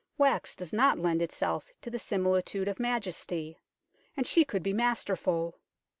Wax 0.17 0.55
does 0.55 0.73
not 0.73 0.97
lend 0.97 1.21
itself 1.21 1.69
to 1.81 1.91
the 1.91 1.99
similitude 1.99 2.67
of 2.67 2.79
majesty. 2.79 3.59
And 4.17 4.25
she 4.25 4.43
could 4.43 4.63
be 4.63 4.73
masterful. 4.73 5.59